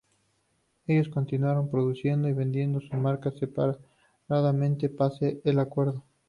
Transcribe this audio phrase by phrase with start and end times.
[0.87, 6.03] Ellos continuaron produciendo y vendiendo sus marcas separadamente, pese al acuerdo.